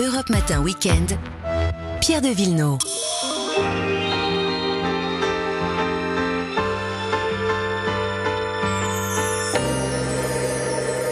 Europe 0.00 0.30
Matin 0.30 0.62
Weekend. 0.62 1.18
Pierre 2.00 2.20
de 2.22 2.28
Villeneuve. 2.28 2.78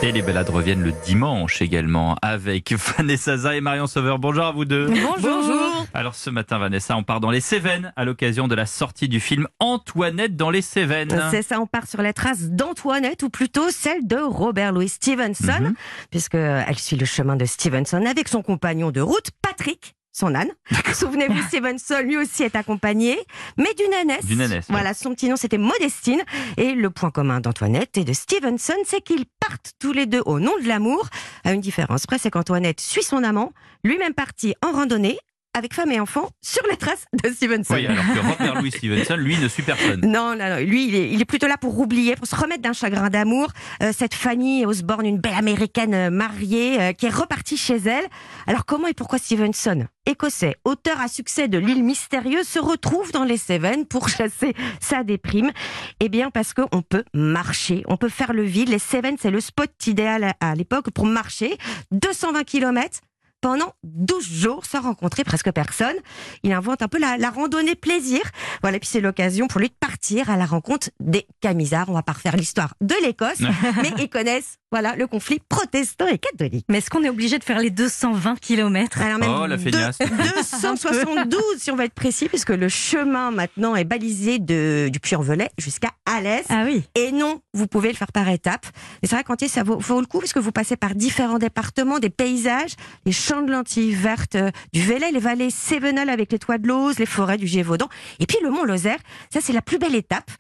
Et 0.06 0.12
les 0.12 0.22
balades 0.22 0.50
reviennent 0.50 0.84
le 0.84 0.92
dimanche 1.04 1.60
également 1.60 2.16
avec 2.22 2.72
Vanessa 2.96 3.36
Zah 3.36 3.56
et 3.56 3.60
Marion 3.60 3.88
Sauveur. 3.88 4.20
Bonjour 4.20 4.44
à 4.44 4.52
vous 4.52 4.64
deux. 4.64 4.86
Bonjour. 5.20 5.84
Alors 5.94 6.14
ce 6.14 6.30
matin, 6.30 6.58
Vanessa, 6.58 6.96
on 6.96 7.02
part 7.02 7.18
dans 7.18 7.32
les 7.32 7.40
Cévennes 7.40 7.92
à 7.96 8.04
l'occasion 8.04 8.46
de 8.46 8.54
la 8.54 8.66
sortie 8.66 9.08
du 9.08 9.18
film 9.18 9.48
Antoinette 9.58 10.36
dans 10.36 10.50
les 10.50 10.62
Cévennes. 10.62 11.20
C'est 11.32 11.42
ça, 11.42 11.60
on 11.60 11.66
part 11.66 11.88
sur 11.88 12.02
la 12.02 12.12
trace 12.12 12.50
d'Antoinette, 12.50 13.24
ou 13.24 13.30
plutôt 13.30 13.68
celle 13.70 14.06
de 14.06 14.16
Robert 14.16 14.70
Louis 14.70 14.88
Stevenson, 14.88 15.60
Mhm. 15.60 15.74
puisqu'elle 16.12 16.78
suit 16.78 16.96
le 16.96 17.04
chemin 17.06 17.34
de 17.34 17.44
Stevenson 17.44 18.04
avec 18.08 18.28
son 18.28 18.42
compagnon 18.42 18.92
de 18.92 19.00
route, 19.00 19.30
Patrick. 19.42 19.94
Son 20.18 20.34
âne. 20.34 20.48
Souvenez-vous, 20.94 21.42
Stevenson 21.48 22.00
lui 22.02 22.16
aussi 22.16 22.42
est 22.42 22.56
accompagné, 22.56 23.18
mais 23.58 23.74
d'une 23.74 23.92
ânesse. 23.92 24.24
D'une 24.24 24.40
ânesse. 24.40 24.64
Voilà, 24.70 24.94
son 24.94 25.10
petit 25.10 25.28
nom 25.28 25.36
c'était 25.36 25.58
Modestine. 25.58 26.22
Et 26.56 26.72
le 26.72 26.88
point 26.88 27.10
commun 27.10 27.40
d'Antoinette 27.40 27.98
et 27.98 28.04
de 28.04 28.14
Stevenson, 28.14 28.72
c'est 28.86 29.02
qu'ils 29.02 29.26
partent 29.46 29.72
tous 29.78 29.92
les 29.92 30.06
deux 30.06 30.22
au 30.24 30.40
nom 30.40 30.52
de 30.58 30.66
l'amour. 30.66 31.06
À 31.44 31.52
une 31.52 31.60
différence 31.60 32.06
près, 32.06 32.16
c'est 32.16 32.30
qu'Antoinette 32.30 32.80
suit 32.80 33.02
son 33.02 33.22
amant, 33.24 33.52
lui-même 33.84 34.14
parti 34.14 34.54
en 34.64 34.72
randonnée, 34.72 35.18
avec 35.56 35.72
femme 35.72 35.90
et 35.90 35.98
enfant, 35.98 36.28
sur 36.42 36.62
les 36.70 36.76
traces 36.76 37.06
de 37.24 37.30
Stevenson. 37.30 37.74
Oui, 37.74 37.86
alors 37.86 38.04
que 38.04 38.18
Robert 38.18 38.60
Louis 38.60 38.70
Stevenson, 38.70 39.16
lui, 39.16 39.38
ne 39.38 39.48
suit 39.48 39.62
personne. 39.62 40.02
Non, 40.02 40.36
non, 40.36 40.50
non. 40.50 40.58
Lui, 40.58 40.88
il 40.88 40.94
est, 40.94 41.10
il 41.10 41.22
est 41.22 41.24
plutôt 41.24 41.46
là 41.46 41.56
pour 41.56 41.80
oublier, 41.80 42.14
pour 42.14 42.26
se 42.26 42.36
remettre 42.36 42.60
d'un 42.60 42.74
chagrin 42.74 43.08
d'amour. 43.08 43.48
Euh, 43.82 43.90
cette 43.96 44.12
Fanny 44.12 44.66
Osborne, 44.66 45.06
une 45.06 45.18
belle 45.18 45.34
américaine 45.34 45.94
euh, 45.94 46.10
mariée, 46.10 46.78
euh, 46.78 46.92
qui 46.92 47.06
est 47.06 47.14
repartie 47.14 47.56
chez 47.56 47.76
elle. 47.76 48.04
Alors, 48.46 48.66
comment 48.66 48.86
et 48.86 48.92
pourquoi 48.92 49.18
Stevenson, 49.18 49.86
écossais, 50.04 50.56
auteur 50.64 51.00
à 51.00 51.08
succès 51.08 51.48
de 51.48 51.56
L'île 51.56 51.82
mystérieuse, 51.82 52.46
se 52.46 52.58
retrouve 52.58 53.10
dans 53.12 53.24
les 53.24 53.38
Cévennes 53.38 53.86
pour 53.86 54.10
chasser 54.10 54.52
sa 54.78 55.04
déprime? 55.04 55.52
Eh 56.00 56.10
bien, 56.10 56.30
parce 56.30 56.52
qu'on 56.52 56.82
peut 56.82 57.04
marcher, 57.14 57.82
on 57.88 57.96
peut 57.96 58.10
faire 58.10 58.34
le 58.34 58.42
vide. 58.42 58.68
Les 58.68 58.78
Cévennes, 58.78 59.16
c'est 59.18 59.30
le 59.30 59.40
spot 59.40 59.70
idéal 59.86 60.34
à, 60.38 60.50
à 60.50 60.54
l'époque 60.54 60.90
pour 60.90 61.06
marcher. 61.06 61.56
220 61.92 62.44
km 62.44 63.00
pendant 63.46 63.74
12 63.84 64.28
jours 64.28 64.66
sans 64.66 64.80
rencontrer 64.80 65.22
presque 65.22 65.52
personne. 65.52 65.94
Il 66.42 66.52
invente 66.52 66.82
un 66.82 66.88
peu 66.88 66.98
la, 66.98 67.16
la 67.16 67.30
randonnée 67.30 67.76
plaisir. 67.76 68.22
Voilà, 68.60 68.78
et 68.78 68.80
puis 68.80 68.88
c'est 68.88 69.00
l'occasion 69.00 69.46
pour 69.46 69.60
lui 69.60 69.68
de 69.68 69.74
partir 69.78 70.30
à 70.30 70.36
la 70.36 70.46
rencontre 70.46 70.90
des 70.98 71.28
Camisards. 71.40 71.88
On 71.88 71.92
va 71.92 72.02
pas 72.02 72.14
refaire 72.14 72.36
l'histoire 72.36 72.74
de 72.80 72.96
l'Écosse, 73.04 73.38
mais 73.82 73.92
ils 73.98 74.08
connaissent 74.08 74.58
voilà 74.72 74.96
le 74.96 75.06
conflit 75.06 75.40
protestant 75.48 76.06
et 76.08 76.18
catholique. 76.18 76.64
Mais 76.68 76.78
est-ce 76.78 76.90
qu'on 76.90 77.04
est 77.04 77.08
obligé 77.08 77.38
de 77.38 77.44
faire 77.44 77.58
les 77.60 77.70
220 77.70 78.38
km 78.40 79.00
Alors 79.00 79.18
même 79.18 79.30
Oh, 79.40 79.46
la 79.46 79.58
feignasse. 79.58 79.98
deux- 80.00 80.06
272 80.06 81.40
si 81.58 81.70
on 81.70 81.76
va 81.76 81.84
être 81.84 81.94
précis, 81.94 82.28
puisque 82.28 82.50
le 82.50 82.68
chemin 82.68 83.30
maintenant 83.30 83.76
est 83.76 83.84
balisé 83.84 84.38
de, 84.38 84.88
du 84.92 85.00
Puy-en-Velay 85.00 85.48
jusqu'à 85.58 85.90
Alès. 86.04 86.44
Ah 86.48 86.64
oui. 86.66 86.82
Et 86.94 87.12
non, 87.12 87.40
vous 87.54 87.66
pouvez 87.66 87.88
le 87.90 87.94
faire 87.96 88.12
par 88.12 88.28
étapes. 88.28 88.66
Et 89.02 89.06
c'est 89.06 89.14
vrai 89.14 89.24
qu'Antier, 89.24 89.48
ça 89.48 89.62
vaut, 89.62 89.78
vaut 89.78 90.00
le 90.00 90.06
coup 90.06 90.18
parce 90.20 90.32
que 90.32 90.38
vous 90.40 90.52
passez 90.52 90.76
par 90.76 90.94
différents 90.94 91.38
départements, 91.38 91.98
des 91.98 92.10
paysages, 92.10 92.72
les 93.04 93.12
champs 93.12 93.42
de 93.42 93.52
lentilles 93.52 93.92
vertes 93.94 94.34
euh, 94.36 94.50
du 94.72 94.82
Velay, 94.82 95.12
les 95.12 95.20
vallées 95.20 95.50
Cévenol 95.50 96.08
avec 96.10 96.32
les 96.32 96.38
toits 96.38 96.58
de 96.58 96.66
l'Auze, 96.68 96.98
les 96.98 97.06
forêts 97.06 97.38
du 97.38 97.46
Gévaudan, 97.46 97.88
et 98.20 98.26
puis 98.26 98.38
le 98.42 98.50
mont 98.50 98.64
Lozère. 98.64 98.98
Ça, 99.32 99.40
c'est 99.40 99.52
la 99.52 99.62
plus 99.62 99.78
belle 99.78 99.94
étape. 99.94 100.30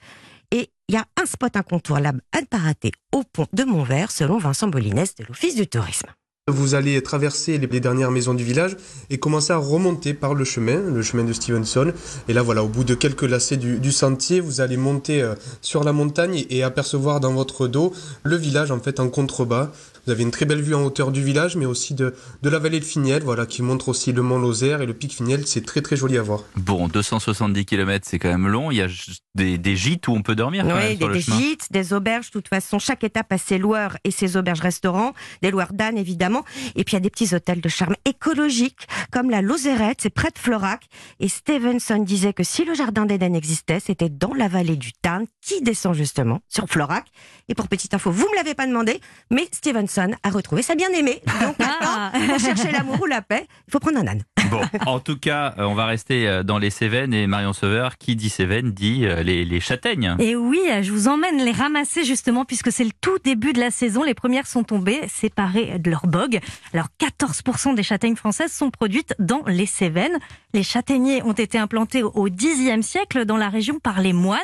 Il 0.88 0.94
y 0.94 0.98
a 0.98 1.04
un 1.20 1.26
spot 1.26 1.56
incontournable 1.56 2.22
à 2.30 2.40
ne 2.40 2.46
pas 2.46 2.58
rater 2.58 2.92
au 3.12 3.24
pont 3.24 3.48
de 3.52 3.64
Montvert, 3.64 4.12
selon 4.12 4.38
Vincent 4.38 4.68
Bolinès 4.68 5.16
de 5.16 5.24
l'Office 5.24 5.56
du 5.56 5.66
tourisme. 5.66 6.08
Vous 6.48 6.76
allez 6.76 7.02
traverser 7.02 7.58
les 7.58 7.80
dernières 7.80 8.12
maisons 8.12 8.32
du 8.32 8.44
village 8.44 8.76
et 9.10 9.18
commencer 9.18 9.52
à 9.52 9.56
remonter 9.56 10.14
par 10.14 10.32
le 10.32 10.44
chemin, 10.44 10.78
le 10.78 11.02
chemin 11.02 11.24
de 11.24 11.32
Stevenson. 11.32 11.92
Et 12.28 12.32
là, 12.32 12.42
voilà, 12.42 12.62
au 12.62 12.68
bout 12.68 12.84
de 12.84 12.94
quelques 12.94 13.22
lacets 13.22 13.56
du, 13.56 13.80
du 13.80 13.90
sentier, 13.90 14.38
vous 14.38 14.60
allez 14.60 14.76
monter 14.76 15.22
euh, 15.22 15.34
sur 15.60 15.82
la 15.82 15.92
montagne 15.92 16.44
et 16.48 16.62
apercevoir 16.62 17.18
dans 17.18 17.32
votre 17.32 17.66
dos 17.66 17.92
le 18.22 18.36
village 18.36 18.70
en 18.70 18.78
fait 18.78 19.00
en 19.00 19.08
contrebas. 19.08 19.72
Vous 20.06 20.12
avez 20.12 20.22
une 20.22 20.30
très 20.30 20.44
belle 20.44 20.62
vue 20.62 20.76
en 20.76 20.84
hauteur 20.84 21.10
du 21.10 21.20
village, 21.20 21.56
mais 21.56 21.66
aussi 21.66 21.92
de, 21.94 22.14
de 22.40 22.48
la 22.48 22.60
vallée 22.60 22.78
de 22.78 22.84
Finiel, 22.84 23.24
voilà, 23.24 23.44
qui 23.44 23.60
montre 23.62 23.88
aussi 23.88 24.12
le 24.12 24.22
mont 24.22 24.38
Lozère 24.38 24.80
et 24.80 24.86
le 24.86 24.94
pic 24.94 25.12
Finiel. 25.12 25.44
C'est 25.48 25.66
très 25.66 25.82
très 25.82 25.96
joli 25.96 26.16
à 26.16 26.22
voir. 26.22 26.44
Bon, 26.54 26.86
270 26.86 27.64
km, 27.66 28.06
c'est 28.08 28.20
quand 28.20 28.28
même 28.28 28.46
long. 28.46 28.70
Il 28.70 28.76
y 28.76 28.82
a 28.82 28.86
des, 29.34 29.58
des 29.58 29.74
gîtes 29.74 30.06
où 30.06 30.12
on 30.12 30.22
peut 30.22 30.36
dormir 30.36 30.62
quand 30.62 30.76
Oui, 30.76 30.80
même 30.80 30.92
des, 30.92 30.98
sur 30.98 31.08
le 31.08 31.14
des 31.14 31.20
gîtes, 31.20 31.72
des 31.72 31.92
auberges, 31.92 32.26
de 32.26 32.30
toute 32.30 32.46
façon, 32.46 32.78
chaque 32.78 33.02
étape 33.02 33.32
a 33.32 33.38
ses 33.38 33.58
loueurs 33.58 33.96
et 34.04 34.12
ses 34.12 34.36
auberges-restaurants, 34.36 35.12
des 35.42 35.50
loueurs 35.50 35.72
d'ânes 35.72 35.98
évidemment, 35.98 36.35
et 36.74 36.84
puis 36.84 36.92
il 36.92 36.94
y 36.94 36.96
a 36.96 37.00
des 37.00 37.10
petits 37.10 37.34
hôtels 37.34 37.60
de 37.60 37.68
charme 37.68 37.94
écologique, 38.04 38.86
comme 39.10 39.30
la 39.30 39.42
Lozérette, 39.42 39.98
c'est 40.02 40.10
près 40.10 40.30
de 40.30 40.38
Florac, 40.38 40.84
et 41.20 41.28
Stevenson 41.28 41.98
disait 41.98 42.32
que 42.32 42.42
si 42.42 42.64
le 42.64 42.74
jardin 42.74 43.06
d'Éden 43.06 43.34
existait, 43.34 43.80
c'était 43.80 44.08
dans 44.08 44.34
la 44.34 44.48
vallée 44.48 44.76
du 44.76 44.92
Tarn, 44.92 45.26
qui 45.40 45.60
descend 45.62 45.94
justement 45.94 46.40
sur 46.48 46.66
Florac. 46.68 47.06
Et 47.48 47.54
pour 47.54 47.68
petite 47.68 47.94
info, 47.94 48.10
vous 48.10 48.28
me 48.30 48.36
l'avez 48.36 48.54
pas 48.54 48.66
demandé, 48.66 49.00
mais 49.30 49.46
Stevenson 49.52 50.12
a 50.22 50.30
retrouvé 50.30 50.62
sa 50.62 50.74
bien-aimée. 50.74 51.22
Donc 51.40 51.56
Ah. 51.60 52.10
maintenant, 52.12 52.28
pour 52.28 52.38
chercher 52.38 52.72
l'amour 52.72 53.00
ou 53.00 53.06
la 53.06 53.22
paix, 53.22 53.46
il 53.68 53.70
faut 53.70 53.78
prendre 53.78 53.98
un 53.98 54.06
âne. 54.06 54.22
Bon, 54.50 54.60
en 54.86 55.00
tout 55.00 55.16
cas, 55.16 55.54
euh, 55.58 55.64
on 55.64 55.74
va 55.74 55.86
rester 55.86 56.28
euh, 56.28 56.42
dans 56.42 56.58
les 56.58 56.70
Cévennes 56.70 57.14
et 57.14 57.26
Marion 57.26 57.52
Sauveur, 57.52 57.98
qui 57.98 58.16
dit 58.16 58.28
Cévennes, 58.28 58.72
dit 58.72 59.04
euh, 59.04 59.22
les, 59.22 59.60
châtaignes. 59.60 60.16
Et 60.18 60.36
oui, 60.36 60.60
je 60.82 60.92
vous 60.92 61.08
emmène 61.08 61.38
les 61.38 61.52
ramasser 61.52 62.04
justement 62.04 62.44
puisque 62.44 62.70
c'est 62.70 62.84
le 62.84 62.90
tout 63.00 63.18
début 63.24 63.52
de 63.52 63.60
la 63.60 63.70
saison. 63.70 64.02
Les 64.02 64.14
premières 64.14 64.46
sont 64.46 64.64
tombées, 64.64 65.00
séparées 65.08 65.78
de 65.78 65.90
leur 65.90 66.06
bog. 66.06 66.40
Alors 66.72 66.88
14% 67.00 67.74
des 67.74 67.82
châtaignes 67.82 68.16
françaises 68.16 68.52
sont 68.52 68.70
produites 68.70 69.14
dans 69.18 69.42
les 69.46 69.66
Cévennes. 69.66 70.18
Les 70.52 70.62
châtaigniers 70.62 71.22
ont 71.22 71.32
été 71.32 71.58
implantés 71.58 72.02
au 72.02 72.28
Xe 72.28 72.80
siècle 72.82 73.24
dans 73.24 73.36
la 73.36 73.48
région 73.48 73.78
par 73.78 74.00
les 74.00 74.12
moines. 74.12 74.40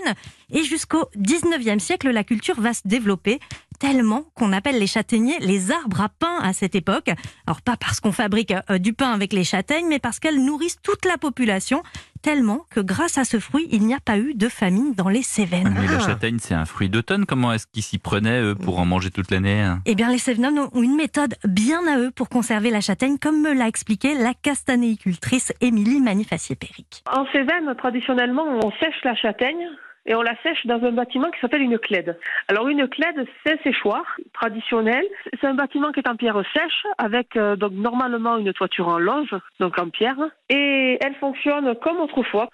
Et 0.50 0.64
jusqu'au 0.64 1.08
19e 1.18 1.78
siècle, 1.78 2.10
la 2.10 2.24
culture 2.24 2.60
va 2.60 2.74
se 2.74 2.82
développer 2.84 3.40
tellement 3.78 4.24
qu'on 4.34 4.52
appelle 4.52 4.78
les 4.78 4.86
châtaigniers 4.86 5.38
les 5.40 5.72
arbres 5.72 6.00
à 6.00 6.08
pain 6.08 6.38
à 6.40 6.52
cette 6.52 6.74
époque. 6.74 7.10
Alors 7.46 7.62
pas 7.62 7.76
parce 7.76 8.00
qu'on 8.00 8.12
fabrique 8.12 8.54
du 8.78 8.92
pain 8.92 9.12
avec 9.12 9.32
les 9.32 9.44
châtaignes, 9.44 9.91
mais 9.92 9.98
parce 9.98 10.18
qu'elles 10.18 10.42
nourrissent 10.42 10.80
toute 10.82 11.04
la 11.04 11.18
population, 11.18 11.82
tellement 12.22 12.64
que 12.70 12.80
grâce 12.80 13.18
à 13.18 13.24
ce 13.24 13.38
fruit, 13.38 13.68
il 13.70 13.82
n'y 13.84 13.92
a 13.94 14.00
pas 14.00 14.16
eu 14.16 14.32
de 14.32 14.48
famine 14.48 14.94
dans 14.94 15.10
les 15.10 15.20
Cévennes. 15.22 15.76
Mais 15.78 15.86
la 15.86 15.96
Ah. 16.02 16.06
châtaigne, 16.06 16.38
c'est 16.40 16.54
un 16.54 16.64
fruit 16.64 16.88
d'automne. 16.88 17.26
Comment 17.26 17.52
est-ce 17.52 17.66
qu'ils 17.66 17.82
s'y 17.82 17.98
prenaient, 17.98 18.40
eux, 18.40 18.54
pour 18.54 18.78
en 18.78 18.86
manger 18.86 19.10
toute 19.10 19.30
l'année 19.30 19.60
hein 19.60 19.80
Eh 19.84 19.94
bien, 19.94 20.08
les 20.10 20.16
Cévennes 20.16 20.58
ont 20.72 20.82
une 20.82 20.96
méthode 20.96 21.34
bien 21.46 21.86
à 21.86 21.98
eux 21.98 22.10
pour 22.10 22.30
conserver 22.30 22.70
la 22.70 22.80
châtaigne, 22.80 23.18
comme 23.18 23.42
me 23.42 23.52
l'a 23.52 23.68
expliqué 23.68 24.14
la 24.14 24.32
castanéicultrice 24.32 25.52
Émilie 25.60 26.00
Manifacier-Péric. 26.00 27.04
En 27.14 27.26
Cévennes, 27.32 27.74
traditionnellement, 27.76 28.44
on 28.64 28.70
sèche 28.80 29.02
la 29.04 29.14
châtaigne 29.14 29.68
et 30.04 30.14
on 30.14 30.22
la 30.22 30.34
sèche 30.42 30.66
dans 30.66 30.82
un 30.82 30.92
bâtiment 30.92 31.30
qui 31.30 31.40
s'appelle 31.40 31.62
une 31.62 31.78
clède. 31.78 32.18
Alors 32.48 32.68
une 32.68 32.88
clède, 32.88 33.24
c'est 33.44 33.62
séchoir 33.62 34.04
traditionnel. 34.32 35.04
C'est 35.40 35.46
un 35.46 35.54
bâtiment 35.54 35.92
qui 35.92 36.00
est 36.00 36.08
en 36.08 36.16
pierre 36.16 36.42
sèche 36.52 36.86
avec 36.98 37.36
euh, 37.36 37.56
donc 37.56 37.72
normalement 37.72 38.36
une 38.36 38.52
toiture 38.52 38.88
en 38.88 38.98
loge, 38.98 39.34
donc 39.60 39.78
en 39.78 39.90
pierre, 39.90 40.18
et 40.48 40.98
elle 41.00 41.14
fonctionne 41.16 41.74
comme 41.76 42.00
autrefois. 42.00 42.48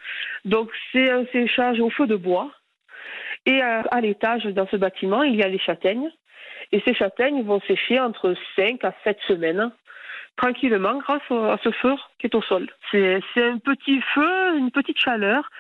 Donc 0.45 0.71
c'est 0.93 1.11
un 1.11 1.25
séchage 1.33 1.81
au 1.81 1.91
feu 1.91 2.07
de 2.07 2.17
bois. 2.17 2.51
Et 3.47 3.63
euh, 3.63 3.83
à 3.91 4.01
l'étage 4.01 4.45
dans 4.45 4.67
ce 4.69 4.77
bâtiment, 4.77 5.23
il 5.23 5.37
y 5.37 5.43
a 5.43 5.49
les 5.49 5.59
châtaignes. 5.59 6.11
Et 6.71 6.83
ces 6.87 6.93
châtaignes 6.93 7.43
vont 7.45 7.61
sécher 7.63 7.99
entre 7.99 8.35
5 8.57 8.85
à 8.85 8.93
7 9.05 9.19
semaines 9.27 9.71
tranquillement 10.37 10.99
grâce 10.99 11.23
à 11.31 11.59
ce 11.65 11.71
feu 11.73 11.95
qui 12.19 12.27
est 12.27 12.35
au 12.35 12.43
sol. 12.43 12.69
C'est 12.93 13.21
un 13.37 13.59
petit 13.59 14.01
feu, 14.15 14.57
une 14.57 14.71
petite 14.71 14.99
chaleur 14.99 15.51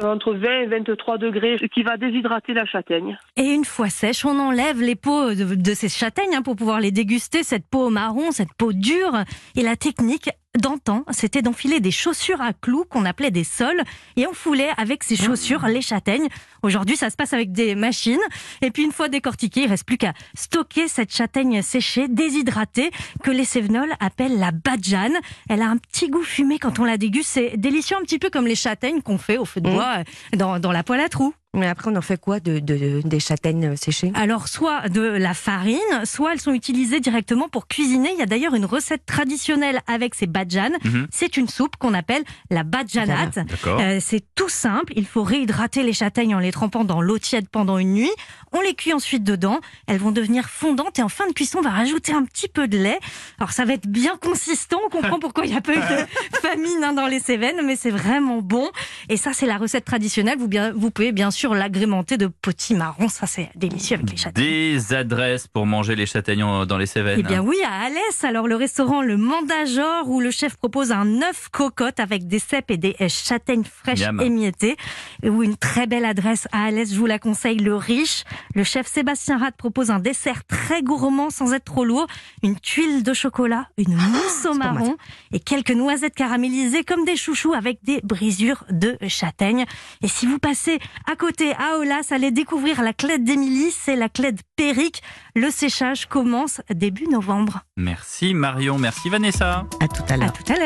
entre 0.00 0.34
20 0.34 0.60
et 0.62 0.66
23 0.66 1.18
degrés 1.18 1.56
qui 1.72 1.82
va 1.82 1.96
déshydrater 1.96 2.54
la 2.54 2.64
châtaigne. 2.64 3.18
Et 3.36 3.44
une 3.44 3.64
fois 3.64 3.88
sèche, 3.88 4.24
on 4.24 4.38
enlève 4.38 4.80
les 4.80 4.96
peaux 4.96 5.34
de, 5.34 5.74
ces 5.74 5.88
châtaignes 5.88 6.34
hein, 6.34 6.42
pour 6.42 6.56
pouvoir 6.56 6.80
les 6.80 6.90
déguster, 6.90 7.42
cette 7.42 7.66
peau 7.66 7.90
marron, 7.90 8.30
cette 8.30 8.52
peau 8.56 8.72
dure. 8.72 9.24
Et 9.56 9.62
la 9.62 9.76
technique 9.76 10.30
d'antan, 10.58 11.04
c'était 11.10 11.42
d'enfiler 11.42 11.80
des 11.80 11.90
chaussures 11.90 12.40
à 12.40 12.52
clous 12.52 12.84
qu'on 12.84 13.04
appelait 13.04 13.30
des 13.30 13.44
sols 13.44 13.82
et 14.16 14.26
on 14.26 14.32
foulait 14.32 14.70
avec 14.76 15.04
ces 15.04 15.16
chaussures 15.16 15.66
les 15.66 15.80
châtaignes. 15.80 16.28
Aujourd'hui, 16.62 16.96
ça 16.96 17.08
se 17.08 17.16
passe 17.16 17.32
avec 17.32 17.52
des 17.52 17.74
machines. 17.74 18.20
Et 18.60 18.70
puis 18.70 18.82
une 18.82 18.92
fois 18.92 19.08
décortiquée, 19.08 19.62
il 19.62 19.68
reste 19.68 19.84
plus 19.84 19.96
qu'à 19.96 20.12
stocker 20.34 20.88
cette 20.88 21.14
châtaigne 21.14 21.62
séchée, 21.62 22.08
déshydratée, 22.08 22.90
que 23.22 23.30
les 23.30 23.44
Cévenols 23.44 23.94
appellent 24.00 24.38
la 24.38 24.50
badjane. 24.50 25.16
Elle 25.48 25.62
a 25.62 25.68
un 25.68 25.76
petit 25.76 26.08
goût 26.08 26.22
fumé 26.22 26.58
quand 26.58 26.78
on 26.78 26.84
la 26.84 26.96
déguste. 26.96 27.30
C'est 27.30 27.56
délicieux, 27.56 27.96
un 27.96 28.02
petit 28.02 28.18
peu 28.18 28.30
comme 28.30 28.46
les 28.46 28.56
châtaignes 28.56 29.02
qu'on 29.02 29.18
fait 29.18 29.38
au 29.38 29.44
feu 29.44 29.60
de 29.60 29.70
bois 29.70 29.98
euh, 29.98 30.36
dans, 30.36 30.58
dans 30.58 30.72
la 30.72 30.82
poêle 30.82 31.00
à 31.00 31.08
trous. 31.08 31.34
Mais 31.52 31.66
après, 31.66 31.90
on 31.90 31.96
en 31.96 32.00
fait 32.00 32.20
quoi 32.20 32.38
de, 32.38 32.60
de- 32.60 33.02
des 33.04 33.18
châtaignes 33.18 33.74
séchées 33.76 34.12
Alors, 34.14 34.46
soit 34.46 34.88
de 34.88 35.00
la 35.02 35.34
farine, 35.34 35.78
soit 36.04 36.32
elles 36.34 36.40
sont 36.40 36.52
utilisées 36.52 37.00
directement 37.00 37.48
pour 37.48 37.66
cuisiner. 37.66 38.10
Il 38.12 38.18
y 38.20 38.22
a 38.22 38.26
d'ailleurs 38.26 38.54
une 38.54 38.64
recette 38.64 39.04
traditionnelle 39.04 39.80
avec 39.88 40.14
ces 40.14 40.26
badjanes. 40.28 40.76
Mhm. 40.84 41.08
C'est 41.10 41.36
une 41.36 41.48
soupe 41.48 41.74
qu'on 41.76 41.92
appelle 41.92 42.22
la 42.50 42.62
badjanate. 42.62 43.34
D'accord. 43.46 43.80
Euh, 43.80 43.98
c'est 44.00 44.22
tout 44.36 44.48
simple. 44.48 44.92
Il 44.94 45.06
faut 45.06 45.24
réhydrater 45.24 45.82
les 45.82 45.92
châtaignes 45.92 46.36
en 46.36 46.38
les 46.38 46.52
trempant 46.52 46.84
dans 46.84 47.00
l'eau 47.00 47.18
tiède 47.18 47.48
pendant 47.48 47.78
une 47.78 47.94
nuit. 47.94 48.12
On 48.52 48.60
les 48.60 48.74
cuit 48.74 48.92
ensuite 48.92 49.24
dedans. 49.24 49.58
Elles 49.88 49.98
vont 49.98 50.12
devenir 50.12 50.48
fondantes 50.48 51.00
et 51.00 51.02
en 51.02 51.08
fin 51.08 51.26
de 51.26 51.32
cuisson, 51.32 51.58
on 51.58 51.62
va 51.62 51.70
rajouter 51.70 52.12
un 52.12 52.24
petit 52.24 52.48
peu 52.48 52.68
de 52.68 52.78
lait. 52.78 52.98
Alors 53.38 53.50
ça 53.50 53.64
va 53.64 53.72
être 53.72 53.88
bien 53.88 54.16
consistant. 54.22 54.78
On 54.86 54.88
comprend 54.88 55.18
pourquoi 55.18 55.44
il 55.46 55.50
n'y 55.50 55.56
a 55.58 55.60
pas 55.60 55.72
eu 55.74 55.78
de 55.80 56.36
famine 56.42 56.84
hein, 56.84 56.92
dans 56.92 57.06
les 57.08 57.18
Cévennes, 57.18 57.60
mais 57.64 57.74
c'est 57.74 57.90
vraiment 57.90 58.40
bon. 58.40 58.68
Et 59.08 59.16
ça, 59.16 59.32
c'est 59.32 59.46
la 59.46 59.56
recette 59.58 59.84
traditionnelle. 59.84 60.38
Vous, 60.38 60.46
bien, 60.48 60.72
vous 60.72 60.90
pouvez 60.92 61.10
bien 61.10 61.30
sûr 61.32 61.39
l'agrémenter 61.48 62.16
de 62.16 62.26
petits 62.26 62.74
marrons. 62.74 63.08
Ça, 63.08 63.26
c'est 63.26 63.50
délicieux 63.56 63.96
avec 63.96 64.10
les 64.10 64.16
châtaignes. 64.16 64.44
Des 64.44 64.94
adresses 64.94 65.48
pour 65.48 65.66
manger 65.66 65.96
les 65.96 66.06
châtaignions 66.06 66.66
dans 66.66 66.78
les 66.78 66.86
Cévennes. 66.86 67.20
Eh 67.20 67.22
bien 67.22 67.40
oui, 67.40 67.56
à 67.66 67.86
Alès, 67.86 68.24
alors 68.24 68.46
le 68.46 68.56
restaurant 68.56 69.02
Le 69.02 69.16
Mandajor 69.16 70.08
où 70.08 70.20
le 70.20 70.30
chef 70.30 70.56
propose 70.56 70.92
un 70.92 71.22
œuf 71.22 71.48
cocotte 71.50 72.00
avec 72.00 72.26
des 72.26 72.38
cèpes 72.38 72.70
et 72.70 72.76
des 72.76 72.94
euh, 73.00 73.08
châtaignes 73.08 73.64
fraîches 73.64 74.00
Miam. 74.00 74.20
émiettées. 74.20 74.76
Ou 75.24 75.42
une 75.42 75.56
très 75.56 75.86
belle 75.86 76.04
adresse 76.04 76.46
à 76.52 76.64
Alès, 76.64 76.92
je 76.92 76.98
vous 76.98 77.06
la 77.06 77.18
conseille, 77.18 77.58
Le 77.58 77.74
Riche. 77.74 78.24
Le 78.54 78.64
chef 78.64 78.86
Sébastien 78.86 79.38
Rad 79.38 79.54
propose 79.56 79.90
un 79.90 79.98
dessert 79.98 80.44
très 80.44 80.82
gourmand 80.82 81.30
sans 81.30 81.52
être 81.52 81.64
trop 81.64 81.84
lourd. 81.84 82.06
Une 82.42 82.58
tuile 82.58 83.02
de 83.02 83.14
chocolat, 83.14 83.68
une 83.78 83.94
mousse 83.94 84.46
au 84.46 84.54
marron 84.54 84.96
et 85.32 85.40
quelques 85.40 85.70
noisettes 85.70 86.14
caramélisées 86.14 86.84
comme 86.84 87.04
des 87.04 87.16
chouchous 87.16 87.54
avec 87.54 87.78
des 87.82 88.00
brisures 88.02 88.64
de 88.70 88.96
châtaigne. 89.08 89.64
Et 90.02 90.08
si 90.08 90.26
vous 90.26 90.38
passez 90.38 90.78
à 91.10 91.16
côté 91.16 91.29
à 91.58 91.78
Olas, 91.78 92.08
allez 92.10 92.30
découvrir 92.30 92.82
la 92.82 92.92
clède 92.92 93.24
d'Émilie, 93.24 93.70
c'est 93.70 93.96
la 93.96 94.08
clède 94.08 94.40
Péric. 94.56 95.02
Le 95.34 95.50
séchage 95.50 96.06
commence 96.06 96.60
début 96.70 97.06
novembre. 97.06 97.60
Merci 97.76 98.34
Marion, 98.34 98.78
merci 98.78 99.08
Vanessa. 99.08 99.64
À 99.80 99.88
tout 99.88 100.02
à 100.08 100.16
l'heure. 100.16 100.28
À 100.28 100.32
tout 100.32 100.42
à 100.48 100.50
l'heure. 100.50 100.58